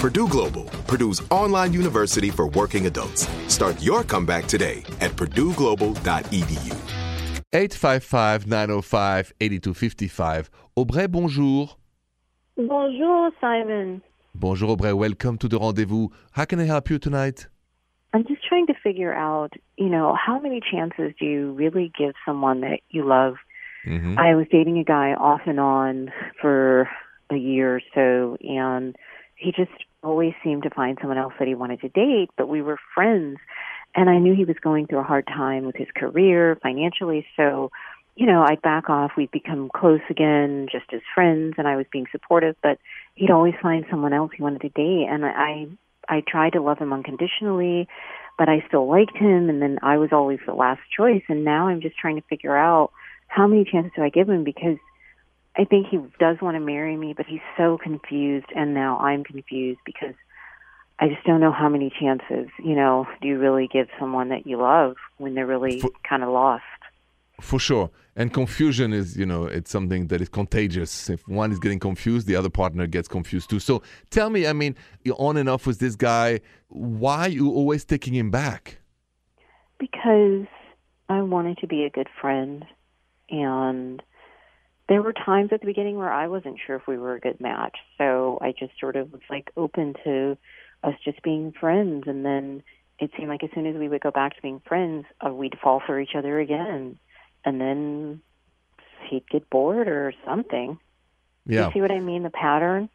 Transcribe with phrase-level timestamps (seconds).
[0.00, 3.28] Purdue Global, Purdue's online university for working adults.
[3.48, 6.74] Start your comeback today at purdueglobal.edu.
[7.52, 10.48] 855-905-8255.
[10.74, 11.76] Aubrey, bonjour.
[12.56, 14.00] Bonjour, Simon.
[14.34, 14.94] Bonjour, Aubrey.
[14.94, 16.08] Welcome to the rendezvous.
[16.32, 17.46] How can I help you tonight?
[18.14, 22.14] I'm just trying to figure out, you know, how many chances do you really give
[22.24, 23.34] someone that you love?
[23.86, 24.18] Mm-hmm.
[24.18, 26.88] I was dating a guy off and on for
[27.30, 28.96] a year or so, and
[29.40, 32.60] he just always seemed to find someone else that he wanted to date, but we
[32.62, 33.38] were friends.
[33.94, 37.26] And I knew he was going through a hard time with his career financially.
[37.36, 37.70] So,
[38.14, 39.12] you know, I'd back off.
[39.16, 42.54] We'd become close again, just as friends, and I was being supportive.
[42.62, 42.78] But
[43.14, 45.66] he'd always find someone else he wanted to date, and I,
[46.08, 47.88] I tried to love him unconditionally,
[48.38, 49.48] but I still liked him.
[49.48, 51.22] And then I was always the last choice.
[51.28, 52.92] And now I'm just trying to figure out
[53.28, 54.76] how many chances do I give him because
[55.56, 59.24] I think he does want to marry me, but he's so confused, and now I'm
[59.24, 60.14] confused because
[60.98, 64.46] I just don't know how many chances, you know, do you really give someone that
[64.46, 66.62] you love when they're really kind of lost?
[67.40, 67.90] For sure.
[68.16, 71.08] And confusion is, you know, it's something that is contagious.
[71.08, 73.60] If one is getting confused, the other partner gets confused too.
[73.60, 76.40] So tell me, I mean, you're on and off with this guy.
[76.68, 78.78] Why are you always taking him back?
[79.78, 80.46] Because
[81.08, 82.66] I wanted to be a good friend,
[83.30, 84.02] and
[84.90, 87.40] there were times at the beginning where I wasn't sure if we were a good
[87.40, 87.76] match.
[87.96, 90.36] So I just sort of was like open to
[90.82, 92.64] us just being friends, and then
[92.98, 95.56] it seemed like as soon as we would go back to being friends, uh, we'd
[95.62, 96.98] fall for each other again,
[97.44, 98.20] and then
[99.08, 100.76] he'd get bored or something.
[101.46, 101.68] Yeah.
[101.68, 102.24] You see what I mean?
[102.24, 102.88] The pattern.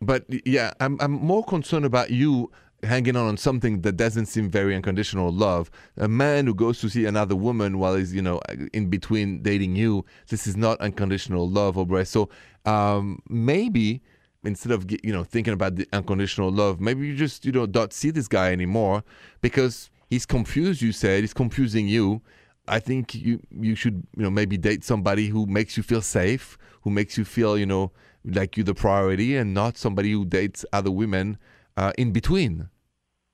[0.00, 2.52] But yeah, I'm I'm more concerned about you
[2.82, 5.70] hanging on on something that doesn't seem very unconditional love.
[5.96, 8.40] A man who goes to see another woman while he's you know
[8.72, 12.06] in between dating you, this is not unconditional love, Aubrey.
[12.06, 12.28] So
[12.64, 14.02] um, maybe
[14.44, 17.92] instead of you know thinking about the unconditional love, maybe you just you know don't
[17.92, 19.04] see this guy anymore
[19.40, 20.82] because he's confused.
[20.82, 22.22] You said he's confusing you.
[22.68, 26.56] I think you you should you know maybe date somebody who makes you feel safe,
[26.82, 27.92] who makes you feel you know
[28.24, 31.38] like you're the priority, and not somebody who dates other women
[31.80, 32.68] uh, in between.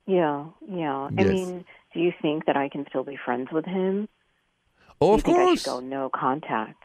[0.07, 1.09] Yeah, yeah.
[1.19, 1.33] I Yes.
[1.33, 4.09] mean, do you think that I can still be friends with him?
[5.01, 5.67] Oh, of course.
[5.67, 6.83] I go no contact?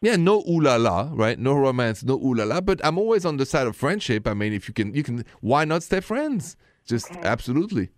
[0.00, 1.38] Yeah, no ooh la la, right?
[1.38, 2.60] No romance, no ooh la la.
[2.60, 4.26] But I'm always on the side of friendship.
[4.26, 5.24] I mean, if you can, you can.
[5.40, 6.56] Why not stay friends?
[6.84, 7.28] Just Okay.
[7.34, 7.90] absolutely.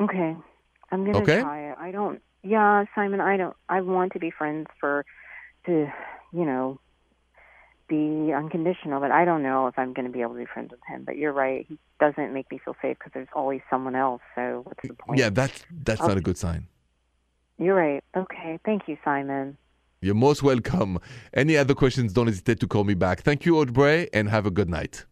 [0.00, 0.36] Okay.
[0.90, 1.40] I'm gonna Okay.
[1.40, 1.76] try it.
[1.78, 5.04] I don't yeah, Simon, I don't I want to be friends for
[5.66, 5.72] to
[6.32, 6.80] you know
[7.88, 10.70] be unconditional, but I don't know if I'm going to be able to be friends
[10.70, 11.04] with him.
[11.04, 14.20] But you're right; he doesn't make me feel safe because there's always someone else.
[14.34, 15.18] So what's the point?
[15.18, 16.66] Yeah, that's that's I'll- not a good sign.
[17.58, 18.04] You're right.
[18.16, 19.56] Okay, thank you, Simon.
[20.00, 21.00] You're most welcome.
[21.34, 22.12] Any other questions?
[22.12, 23.22] Don't hesitate to call me back.
[23.22, 25.06] Thank you, Audrey, and have a good night.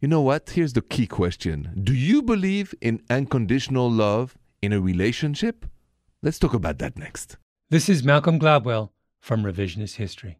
[0.00, 0.50] You know what?
[0.50, 5.64] Here's the key question: Do you believe in unconditional love in a relationship?
[6.22, 7.38] Let's talk about that next.
[7.70, 8.90] This is Malcolm Gladwell
[9.20, 10.39] from Revisionist History.